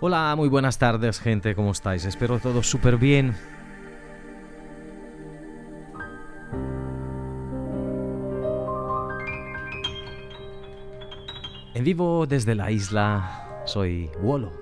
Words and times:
Hola, 0.00 0.34
muy 0.36 0.48
buenas 0.48 0.78
tardes 0.78 1.18
gente, 1.18 1.56
¿cómo 1.56 1.72
estáis? 1.72 2.04
Espero 2.04 2.38
todo 2.38 2.62
súper 2.62 2.98
bien. 2.98 3.34
En 11.74 11.82
vivo 11.82 12.28
desde 12.28 12.54
la 12.54 12.70
isla, 12.70 13.64
soy 13.64 14.08
Wolo. 14.22 14.52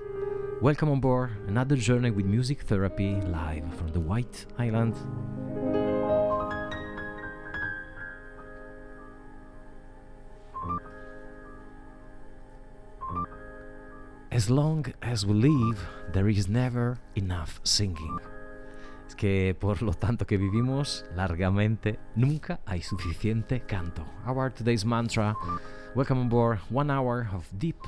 Welcome 0.59 0.91
on 0.91 0.99
board 0.99 1.29
another 1.47 1.77
journey 1.77 2.09
with 2.09 2.25
music 2.25 2.63
therapy 2.65 3.21
live 3.21 3.71
from 3.77 3.91
the 3.91 3.99
White 3.99 4.47
Island. 4.57 4.95
As 14.37 14.51
long 14.51 14.85
as 15.01 15.25
we 15.25 15.33
live, 15.33 15.83
there 16.13 16.29
is 16.29 16.47
never 16.47 16.99
enough 17.15 17.59
singing. 17.63 18.19
Es 19.07 19.15
que 19.15 19.55
por 19.59 19.81
lo 19.81 19.93
tanto 19.93 20.27
que 20.27 20.37
vivimos 20.37 21.05
largamente, 21.15 21.97
nunca 22.15 22.59
hay 22.67 22.81
suficiente 22.81 23.65
canto. 23.65 24.03
Our 24.27 24.51
today's 24.51 24.85
mantra. 24.85 25.35
Welcome 25.95 26.19
on 26.19 26.29
board. 26.29 26.59
One 26.69 26.91
hour 26.91 27.27
of 27.33 27.49
deep 27.57 27.79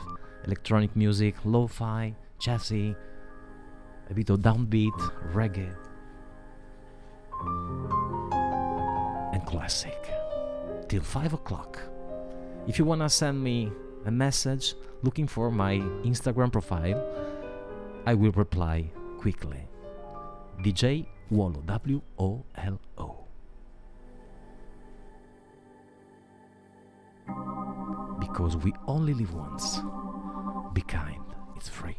electronic 0.43 0.95
music, 0.95 1.35
lo-fi, 1.45 2.15
jazzy, 2.39 2.95
a 4.09 4.13
bit 4.15 4.31
of 4.31 4.39
downbeat, 4.39 4.99
reggae, 5.31 5.71
and 9.33 9.45
classic. 9.45 10.01
Till 10.87 11.03
five 11.03 11.33
o'clock. 11.33 11.79
If 12.65 12.79
you 12.79 12.85
wanna 12.85 13.07
send 13.07 13.39
me 13.39 13.71
a 14.05 14.11
message 14.11 14.75
looking 15.03 15.27
for 15.27 15.51
my 15.51 15.75
Instagram 16.03 16.51
profile, 16.51 17.01
I 18.05 18.13
will 18.13 18.31
reply 18.31 18.91
quickly. 19.19 19.67
DJ 20.61 21.05
Wolo, 21.29 21.61
W 21.61 22.01
O 22.17 22.43
L 22.55 22.79
O. 22.97 23.15
Because 28.19 28.57
we 28.57 28.73
only 28.87 29.13
live 29.13 29.33
once. 29.33 29.79
Be 30.73 30.81
kind, 30.81 31.23
it's 31.55 31.69
free. 31.69 31.97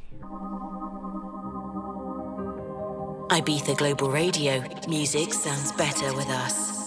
Ibiza 3.30 3.76
Global 3.76 4.10
Radio. 4.10 4.62
Music 4.88 5.32
sounds 5.32 5.72
better 5.72 6.12
with 6.14 6.28
us. 6.28 6.79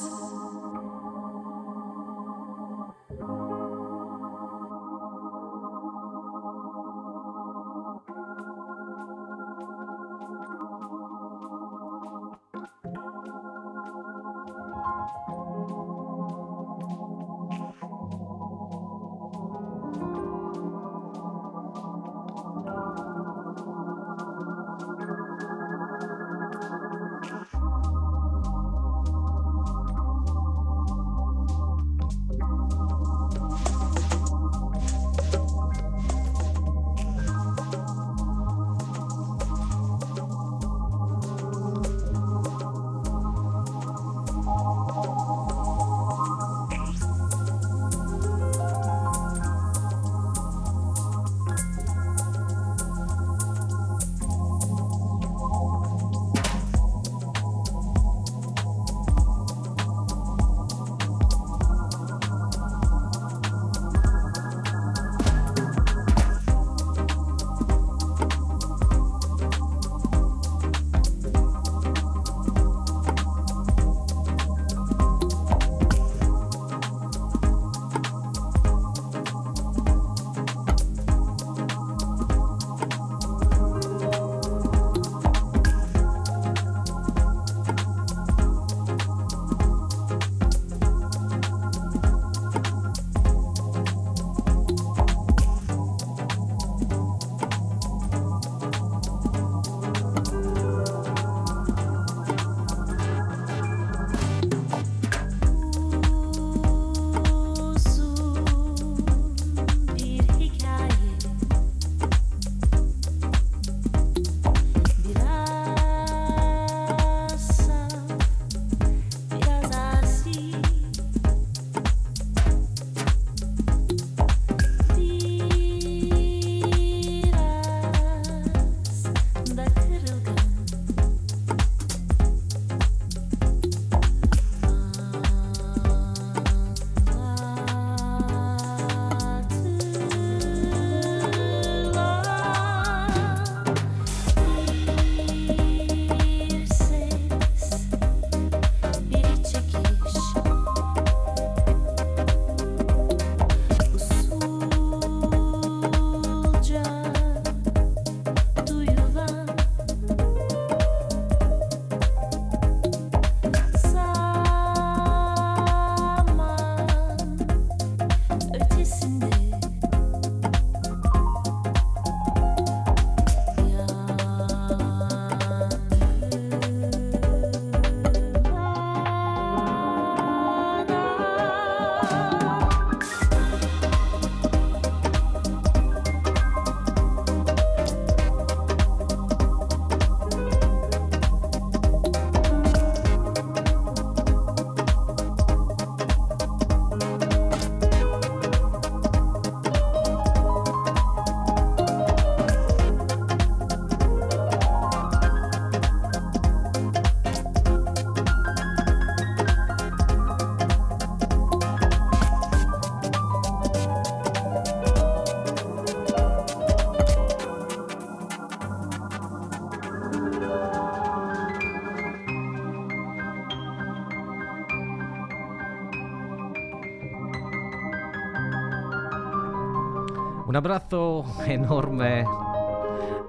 Un 230.54 230.58
abrazo 230.58 231.26
enorme 231.48 232.28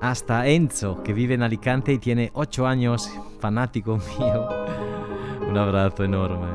hasta 0.03 0.47
Enzo, 0.47 1.03
que 1.03 1.15
vive 1.15 1.32
en 1.32 1.43
Alicante 1.43 1.91
y 1.94 1.99
tiene 1.99 2.31
8 2.35 2.67
años, 2.67 3.10
fanático 3.41 3.96
mío. 4.19 4.46
Un 5.49 5.56
abrazo 5.56 6.05
enorme. 6.05 6.49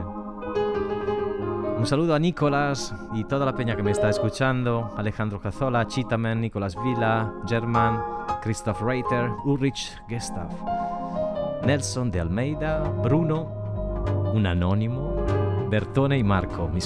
Un 1.75 1.87
saludo 1.87 2.13
a 2.13 2.19
Nicolás 2.19 2.93
y 3.15 3.23
toda 3.23 3.47
la 3.47 3.55
peña 3.55 3.75
que 3.75 3.81
me 3.81 3.89
está 3.89 4.11
escuchando. 4.11 4.93
Alejandro 4.95 5.41
Cazola, 5.41 5.87
Chitaman, 5.87 6.39
Nicolás 6.39 6.75
Vila, 6.83 7.33
German, 7.47 7.99
Christoph 8.43 8.83
Reiter, 8.83 9.31
Ulrich 9.45 9.99
Gestav, 10.07 10.49
Nelson 11.65 12.11
de 12.11 12.19
Almeida, 12.19 12.83
Bruno, 13.01 14.05
un 14.35 14.45
anónimo, 14.45 15.15
Bertone 15.67 16.19
y 16.19 16.23
Marco, 16.23 16.67
mi 16.67 16.77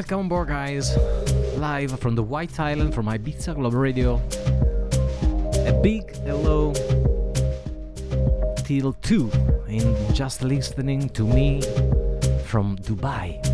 Welcome 0.00 0.32
aboard, 0.32 0.48
guys. 0.48 0.96
Live 1.58 2.00
from 2.00 2.14
the 2.14 2.22
White 2.22 2.58
Island 2.58 2.94
from 2.94 3.04
Ibiza 3.04 3.54
Global 3.54 3.78
Radio. 3.78 4.16
A 5.68 5.78
big 5.82 6.16
hello 6.24 6.72
till 8.64 8.94
2 8.94 9.30
in 9.68 9.94
just 10.14 10.40
listening 10.40 11.10
to 11.10 11.22
me 11.28 11.60
from 12.48 12.78
Dubai. 12.78 13.44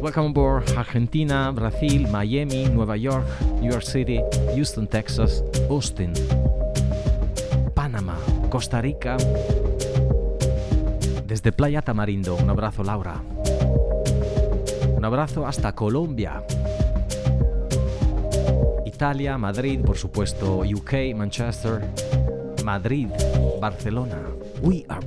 Welcome 0.00 0.26
aboard 0.26 0.70
Argentina, 0.78 1.50
Brazil, 1.52 2.06
Miami, 2.12 2.68
Nueva 2.68 2.96
York, 2.96 3.26
New 3.58 3.72
York 3.72 3.82
City, 3.82 4.22
Houston, 4.54 4.86
Texas, 4.86 5.42
Austin, 5.68 6.14
Panamá, 7.74 8.14
Costa 8.50 8.80
Rica. 8.80 9.18
Desde 11.26 11.50
Playa 11.50 11.82
Tamarindo, 11.82 12.36
un 12.36 12.48
abrazo 12.50 12.84
Laura. 12.84 13.20
Abrazo 15.08 15.46
hasta 15.46 15.74
Colombia. 15.74 16.44
Italia, 18.84 19.38
Madrid, 19.38 19.80
por 19.80 19.96
supuesto, 19.96 20.58
UK, 20.58 21.16
Manchester, 21.16 21.80
Madrid, 22.62 23.08
Barcelona. 23.58 24.20
We 24.60 24.84
are 24.86 25.00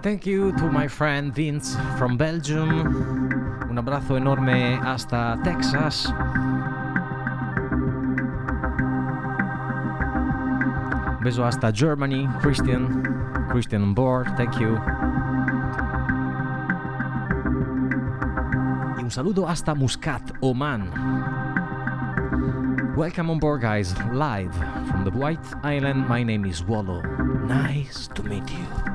Thank 0.00 0.26
you 0.26 0.52
to 0.52 0.70
my 0.70 0.86
friend 0.86 1.34
Vince 1.34 1.76
from 1.98 2.16
Belgium. 2.16 2.70
Un 3.68 3.76
abrazo 3.76 4.16
enorme 4.16 4.78
hasta 4.80 5.36
Texas. 5.42 6.06
Beso 11.20 11.42
hasta 11.44 11.72
Germany, 11.72 12.28
Christian. 12.40 13.02
Christian 13.50 13.82
on 13.82 13.94
board, 13.94 14.28
thank 14.36 14.54
you. 14.60 14.78
Y 18.96 19.02
un 19.02 19.10
saludo 19.10 19.48
hasta 19.48 19.74
Muscat, 19.74 20.22
Oman. 20.42 20.92
Welcome 22.96 23.30
on 23.30 23.38
board, 23.40 23.62
guys, 23.62 23.94
live 24.12 24.54
from 24.88 25.04
the 25.04 25.10
White 25.10 25.44
Island. 25.64 26.08
My 26.08 26.22
name 26.22 26.44
is 26.44 26.62
Wolo. 26.62 27.02
Nice 27.46 28.08
to 28.14 28.22
meet 28.22 28.48
you. 28.50 28.87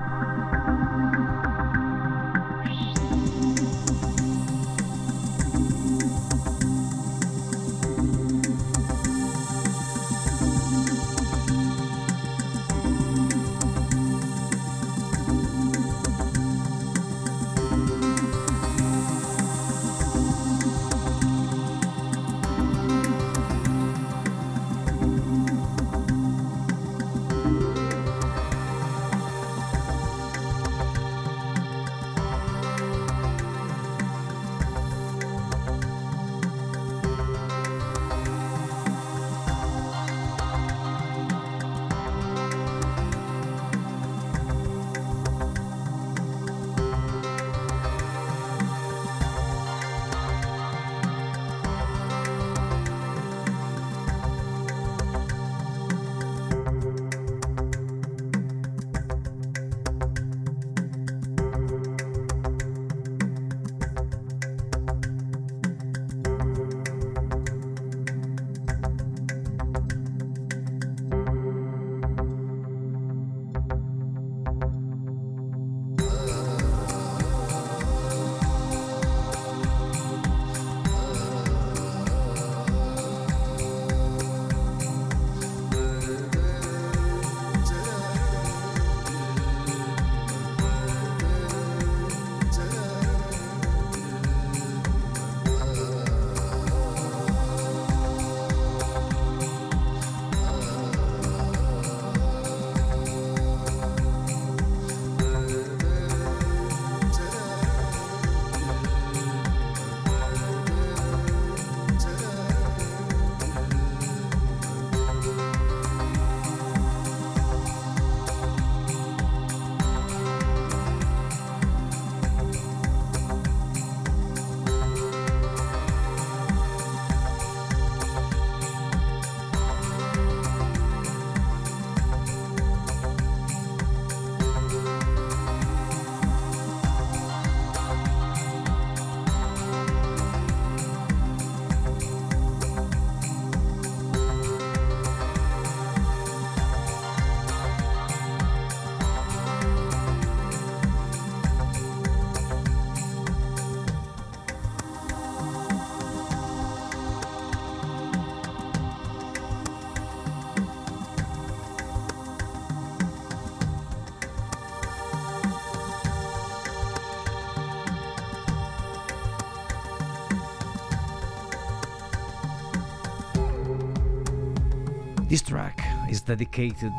Dedicated 176.23 176.91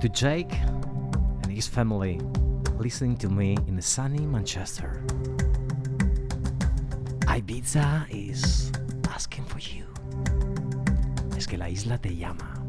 to 0.00 0.08
Jake 0.08 0.52
and 1.42 1.52
his 1.52 1.66
family 1.66 2.20
listening 2.78 3.16
to 3.18 3.28
me 3.28 3.56
in 3.66 3.80
sunny 3.80 4.26
Manchester. 4.26 5.02
Ibiza 7.26 8.06
is 8.10 8.72
asking 9.08 9.44
for 9.44 9.58
you. 9.58 9.86
Es 11.36 11.46
que 11.46 11.56
la 11.56 11.68
isla 11.68 11.98
te 11.98 12.14
llama. 12.14 12.61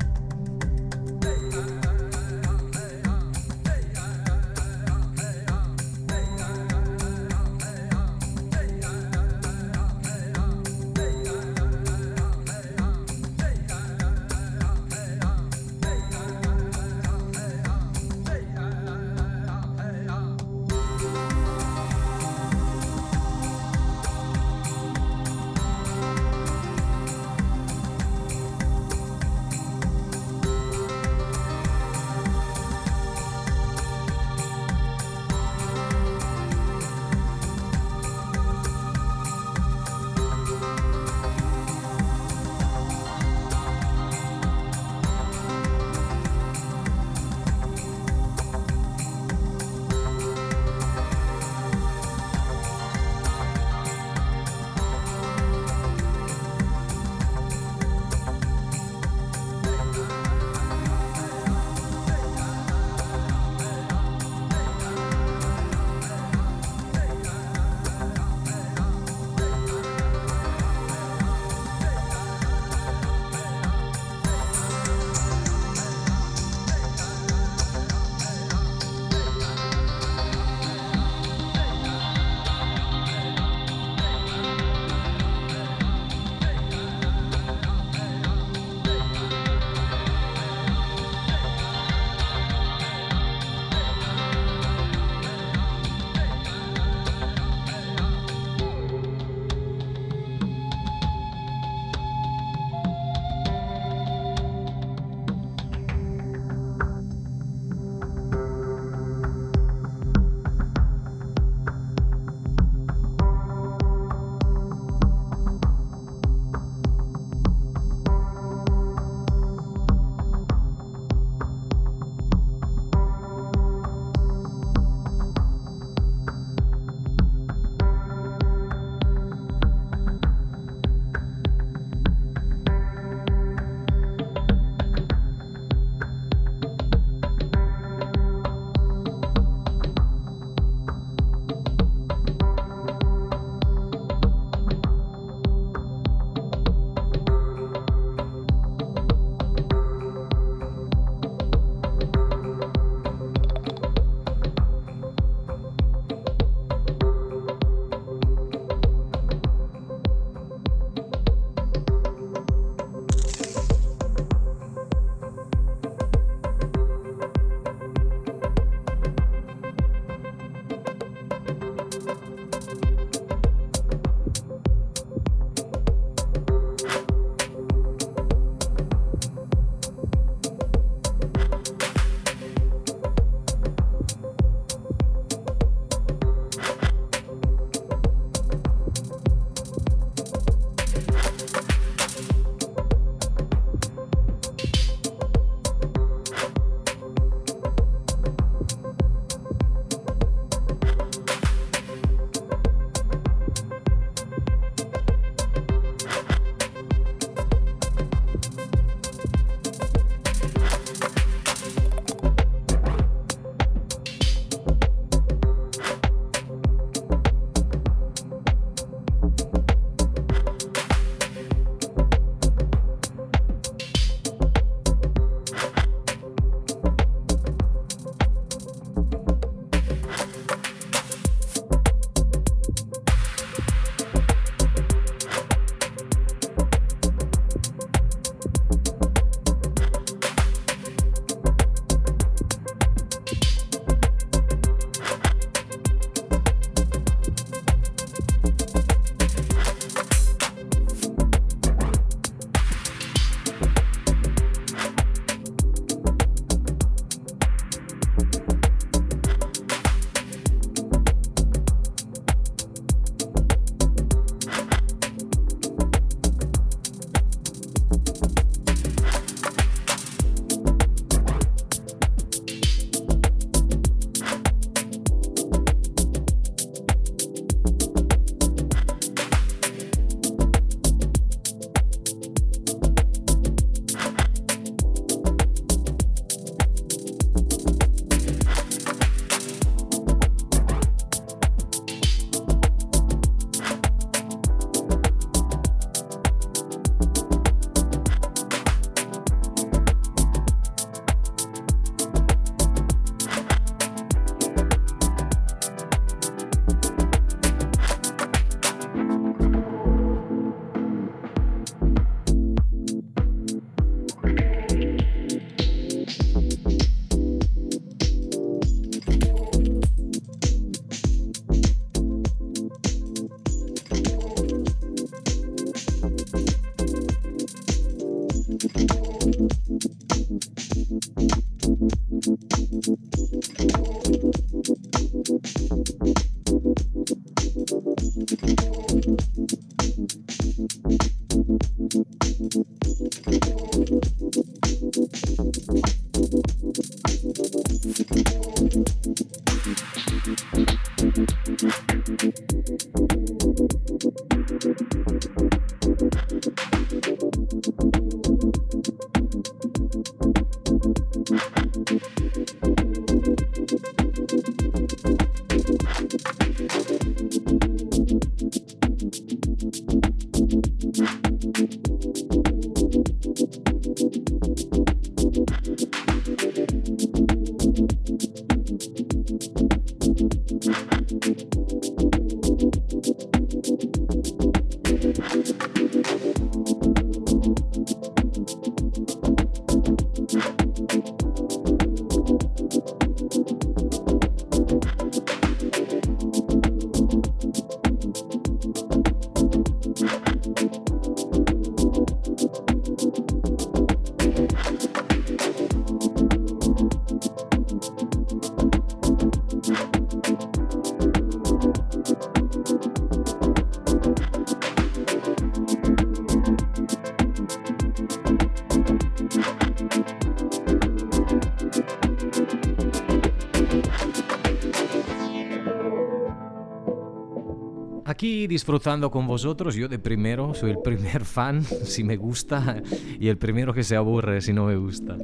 Aquí 428.24 428.48
disfrutando 428.48 429.12
con 429.12 429.28
vosotros, 429.28 429.76
yo 429.76 429.90
de 429.90 430.00
primero 430.00 430.54
soy 430.54 430.71
el 430.71 430.78
primer 430.78 431.26
fan 431.26 431.62
si 431.62 432.06
me 432.06 432.15
gusta 432.15 432.82
y 433.19 433.28
el 433.28 433.38
primero 433.38 433.74
que 433.74 433.84
se 433.84 433.98
aburre 433.98 434.40
si 434.40 434.54
no 434.54 434.67
me 434.67 434.78
gusta. 434.78 435.17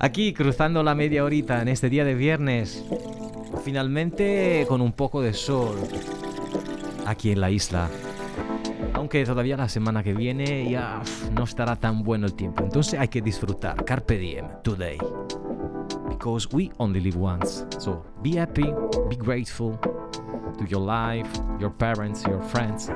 Aquí 0.00 0.32
cruzando 0.32 0.82
la 0.82 0.96
media 0.96 1.22
horita 1.22 1.62
en 1.62 1.68
este 1.68 1.88
día 1.88 2.04
de 2.04 2.16
viernes, 2.16 2.84
finalmente 3.62 4.66
con 4.66 4.80
un 4.80 4.90
poco 4.90 5.22
de 5.22 5.32
sol 5.32 5.76
aquí 7.06 7.30
en 7.30 7.40
la 7.40 7.52
isla. 7.52 7.88
Aunque 8.94 9.24
todavía 9.24 9.56
la 9.56 9.68
semana 9.68 10.02
que 10.02 10.12
viene 10.12 10.68
ya 10.68 11.00
no 11.36 11.44
estará 11.44 11.76
tan 11.76 12.02
bueno 12.02 12.26
el 12.26 12.34
tiempo, 12.34 12.64
entonces 12.64 12.98
hay 12.98 13.06
que 13.06 13.22
disfrutar. 13.22 13.84
Carpe 13.84 14.18
diem, 14.18 14.44
today. 14.64 14.98
Because 16.08 16.48
we 16.50 16.72
only 16.78 16.98
live 16.98 17.16
once. 17.16 17.64
So 17.78 18.04
be 18.24 18.40
happy, 18.40 18.74
be 19.08 19.14
grateful 19.14 19.78
to 20.58 20.64
your 20.66 20.80
life, 20.80 21.28
your 21.58 21.70
parents, 21.70 22.24
your 22.26 22.42
friends. 22.42 22.90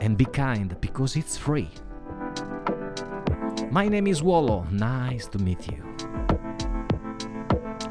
And 0.00 0.16
be 0.16 0.24
kind 0.24 0.76
because 0.80 1.16
it's 1.16 1.36
free. 1.36 1.70
My 3.70 3.88
name 3.88 4.06
is 4.06 4.22
Wolo. 4.22 4.66
Nice 4.70 5.26
to 5.28 5.38
meet 5.38 5.70
you. 5.70 5.82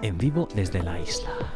En 0.02 0.18
vivo 0.18 0.48
desde 0.54 0.84
la 0.84 1.00
isla. 1.00 1.55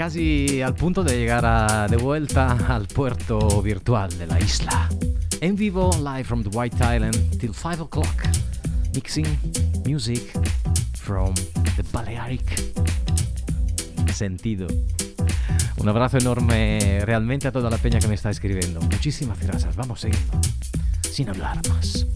Casi 0.00 0.62
al 0.62 0.74
punto 0.74 1.04
de 1.04 1.14
llegar 1.18 1.44
a- 1.44 1.86
de 1.86 1.98
vuelta 1.98 2.52
al 2.74 2.86
puerto 2.86 3.60
virtual 3.60 4.08
de 4.18 4.26
la 4.26 4.40
isla. 4.40 4.88
En 5.42 5.56
vivo, 5.56 5.90
live 5.98 6.24
from 6.24 6.42
the 6.42 6.48
White 6.56 6.78
Island 6.78 7.36
till 7.38 7.52
5 7.52 7.82
o'clock. 7.82 8.08
Mixing 8.94 9.26
music 9.86 10.22
from 10.94 11.34
the 11.76 11.82
Balearic 11.92 12.40
sentido. 14.14 14.68
Un 15.76 15.88
abrazo 15.90 16.16
enorme 16.16 17.02
realmente 17.04 17.48
a 17.48 17.52
toda 17.52 17.68
la 17.68 17.76
peña 17.76 17.98
que 17.98 18.08
me 18.08 18.14
está 18.14 18.30
escribiendo. 18.30 18.80
Muchísimas 18.80 19.38
gracias. 19.40 19.76
Vamos 19.76 20.00
siguiendo. 20.00 20.40
Sin 21.02 21.28
hablar 21.28 21.60
más. 21.68 22.06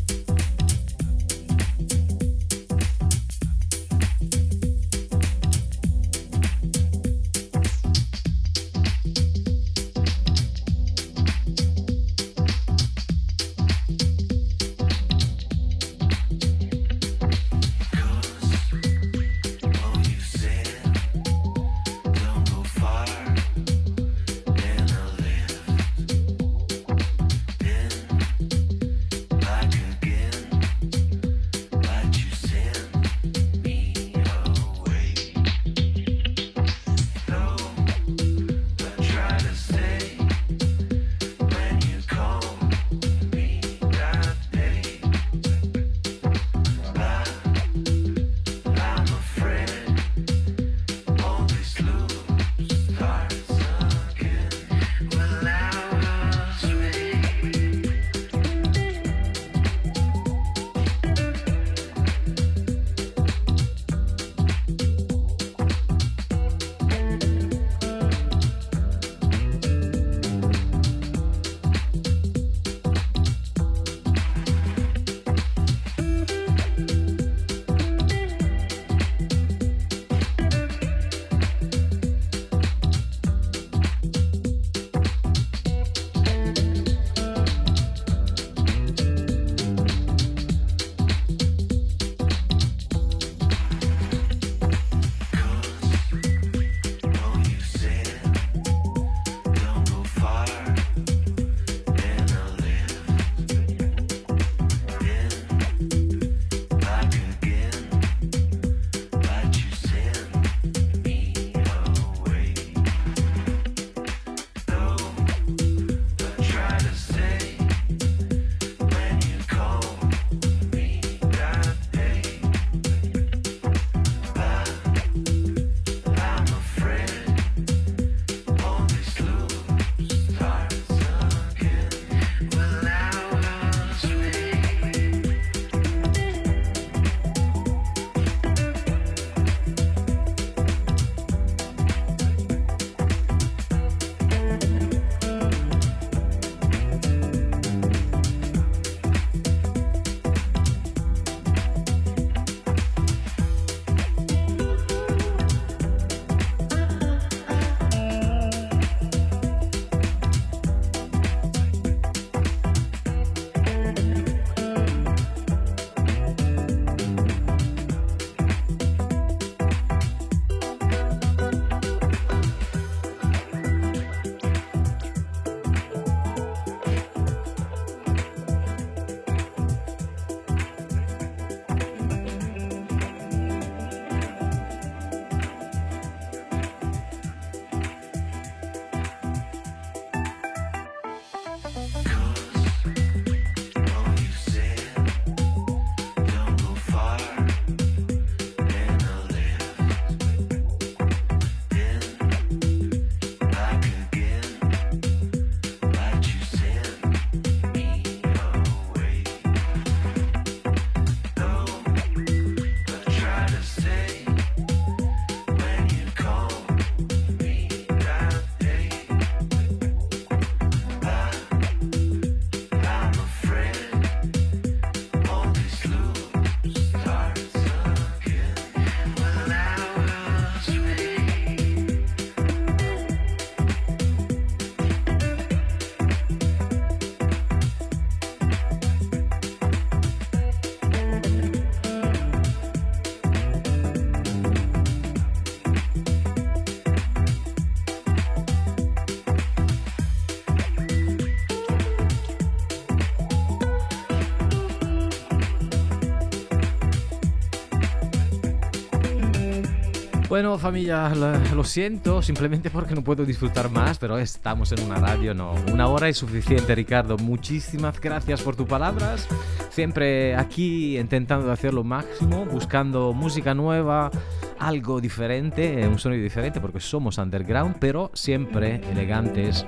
Bueno, 260.35 260.59
familia, 260.59 261.13
lo, 261.55 261.63
siento, 261.63 262.21
simplemente 262.21 262.69
porque 262.69 262.97
no 262.97 263.05
puedo 263.05 263.25
disfrutar 263.25 263.71
más, 263.71 264.01
pero 264.01 264.19
estamos 264.19 264.73
en 264.73 264.83
una 264.83 264.97
radio, 264.97 265.33
no. 265.33 265.55
Una 265.73 265.87
hora 265.87 266.09
es 266.09 266.17
suficiente, 266.17 266.75
Ricardo. 266.75 267.17
Muchísimas 267.19 268.01
gracias 268.01 268.43
por 268.43 268.57
tus 268.57 268.67
palabras. 268.67 269.29
Siempre 269.71 270.35
aquí 270.35 270.99
intentando 270.99 271.53
hacer 271.53 271.73
lo 271.73 271.85
máximo, 271.85 272.47
buscando 272.47 273.13
música 273.13 273.55
nueva, 273.55 274.11
algo 274.59 275.01
diferente, 275.01 275.87
un 275.87 276.01
sonido 276.01 276.25
diferente 276.25 276.61
porque 276.61 276.81
somos 276.81 277.17
underground, 277.19 277.77
pero 277.79 278.11
siempre 278.13 278.81
elegantes 278.91 279.65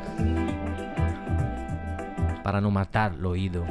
para 2.42 2.60
no 2.60 2.72
matar 2.72 3.12
el 3.16 3.24
oído. 3.24 3.64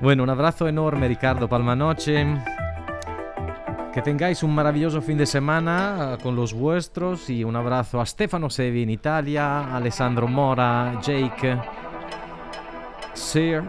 Bueno, 0.00 0.22
un 0.22 0.30
abrazo 0.30 0.68
enorme 0.68 1.08
Ricardo 1.08 1.48
Palmanoche. 1.48 2.61
Que 3.92 4.00
tengáis 4.00 4.42
un 4.42 4.54
maravilloso 4.54 5.02
fin 5.02 5.18
de 5.18 5.26
semana 5.26 6.16
con 6.22 6.34
los 6.34 6.54
vuestros 6.54 7.28
y 7.28 7.44
un 7.44 7.56
abrazo 7.56 8.00
a 8.00 8.06
Stefano 8.06 8.48
Sevi 8.48 8.84
en 8.84 8.90
Italia, 8.90 9.76
Alessandro 9.76 10.26
Mora, 10.26 10.98
Jake, 11.02 11.58
Sir, 13.12 13.64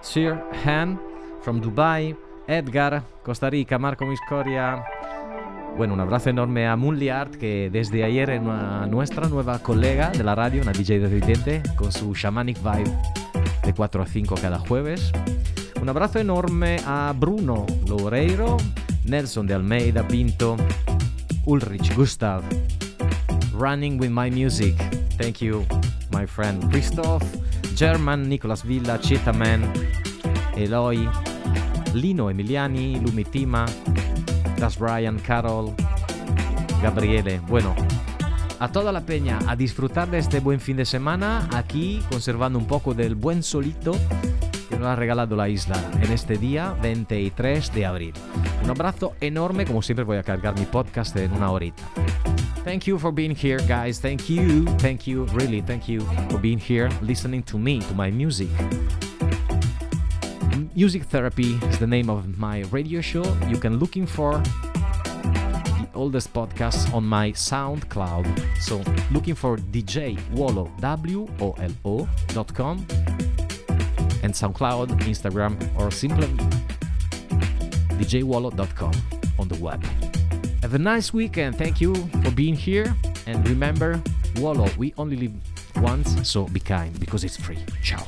Sir 0.00 0.42
Han 0.64 0.98
from 1.42 1.60
Dubai, 1.60 2.16
Edgar, 2.46 3.02
Costa 3.22 3.50
Rica, 3.50 3.78
Marco 3.78 4.06
Miscoria. 4.06 4.82
Bueno, 5.76 5.92
un 5.92 6.00
abrazo 6.00 6.30
enorme 6.30 6.66
a 6.66 6.74
Mully 6.74 7.10
Art, 7.10 7.34
que 7.34 7.68
desde 7.70 8.02
ayer 8.02 8.30
es 8.30 8.40
nuestra 8.40 9.28
nueva 9.28 9.58
colega 9.58 10.08
de 10.08 10.24
la 10.24 10.34
radio, 10.34 10.62
una 10.62 10.72
DJ 10.72 11.00
residente, 11.00 11.62
con 11.76 11.92
su 11.92 12.14
Shamanic 12.14 12.56
Vibe 12.62 12.96
de 13.62 13.74
4 13.74 14.02
a 14.02 14.06
5 14.06 14.36
cada 14.40 14.58
jueves. 14.58 15.12
Un 15.82 15.88
abrazo 15.90 16.18
enorme 16.18 16.78
a 16.86 17.12
Bruno 17.14 17.66
Loureiro, 17.86 18.56
Nelson 19.06 19.46
de 19.46 19.54
Almeida 19.54 20.06
Pinto, 20.06 20.56
Ulrich 21.44 21.94
Gustav, 21.94 22.42
Running 23.52 24.00
with 24.00 24.10
My 24.10 24.30
Music. 24.30 24.74
Thank 25.16 25.40
you, 25.40 25.64
my 26.10 26.26
friend 26.26 26.68
Christoph, 26.70 27.22
German, 27.74 28.28
Nicolas 28.28 28.64
Villa, 28.64 28.98
Cheetahman, 29.00 29.72
Eloy, 30.56 31.08
Lino 31.94 32.30
Emiliani, 32.30 33.00
Lumitima, 33.00 33.64
Das 34.58 34.78
Brian, 34.78 35.18
Carol, 35.20 35.74
Gabriele. 36.82 37.40
Bueno, 37.48 37.74
a 38.58 38.72
toda 38.72 38.90
la 38.92 39.02
peña 39.02 39.38
a 39.46 39.54
disfrutar 39.54 40.10
de 40.10 40.18
este 40.18 40.40
buen 40.40 40.60
fin 40.60 40.76
de 40.76 40.84
semana 40.84 41.48
aquí 41.52 42.02
conservando 42.10 42.58
un 42.58 42.66
poco 42.66 42.94
del 42.94 43.14
buen 43.14 43.42
solito 43.42 43.92
que 44.76 44.80
nos 44.80 44.88
ha 44.88 44.96
regalado 44.96 45.36
la 45.36 45.48
isla 45.48 45.82
en 46.02 46.12
este 46.12 46.36
día 46.36 46.76
23 46.82 47.72
de 47.72 47.86
abril. 47.86 48.12
Un 48.62 48.68
abrazo 48.68 49.14
enorme, 49.22 49.64
como 49.64 49.80
siempre 49.80 50.04
voy 50.04 50.18
a 50.18 50.22
cargar 50.22 50.58
mi 50.58 50.66
podcast 50.66 51.16
en 51.16 51.32
una 51.32 51.50
horita. 51.50 51.82
Thank 52.62 52.82
you 52.84 52.98
for 52.98 53.10
being 53.10 53.34
here, 53.34 53.56
guys. 53.66 54.00
Thank 54.00 54.28
you, 54.28 54.66
thank 54.78 55.06
you, 55.06 55.24
really, 55.32 55.62
thank 55.62 55.88
you 55.88 56.02
for 56.28 56.38
being 56.38 56.60
here, 56.60 56.90
listening 57.00 57.42
to 57.44 57.58
me, 57.58 57.78
to 57.78 57.94
my 57.94 58.10
music. 58.10 58.48
Music 60.74 61.04
Therapy 61.04 61.58
is 61.70 61.78
the 61.78 61.86
name 61.86 62.10
of 62.10 62.36
my 62.36 62.64
radio 62.70 63.00
show. 63.00 63.24
You 63.48 63.56
can 63.58 63.78
looking 63.78 64.06
for 64.06 64.32
the 64.42 65.88
oldest 65.94 66.34
podcasts 66.34 66.92
on 66.92 67.06
my 67.06 67.32
SoundCloud. 67.32 68.26
So 68.60 68.82
looking 69.10 69.36
for 69.36 69.56
DJ 69.56 70.18
Wolo 70.32 70.70
W 70.80 71.26
O 71.40 71.52
L 71.52 71.72
O 71.84 72.08
dot 72.34 72.52
com 72.52 72.84
and 74.26 74.34
SoundCloud, 74.34 74.88
Instagram, 75.02 75.54
or 75.78 75.90
simply 75.92 76.26
djwolo.com 77.96 78.92
on 79.38 79.48
the 79.48 79.54
web. 79.62 79.84
Have 80.62 80.74
a 80.74 80.78
nice 80.78 81.12
week 81.12 81.38
and 81.38 81.56
thank 81.56 81.80
you 81.80 81.94
for 82.24 82.32
being 82.32 82.56
here. 82.56 82.94
And 83.26 83.48
remember, 83.48 84.02
Wolo, 84.38 84.68
we 84.76 84.92
only 84.98 85.16
live 85.16 85.34
once, 85.76 86.28
so 86.28 86.46
be 86.48 86.60
kind 86.60 86.98
because 86.98 87.22
it's 87.22 87.36
free. 87.36 87.58
Ciao. 87.82 88.02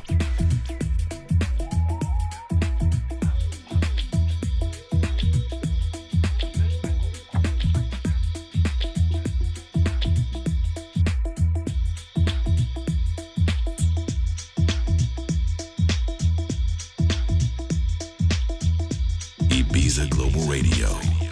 Ibiza 19.70 20.06
Global 20.06 20.48
Radio. 20.48 21.27